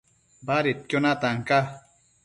[0.47, 1.59] Badedquio natan ca